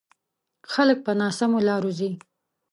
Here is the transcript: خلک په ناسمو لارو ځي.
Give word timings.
خلک 0.71 0.97
په 1.05 1.11
ناسمو 1.19 1.59
لارو 1.67 1.91
ځي. 1.99 2.09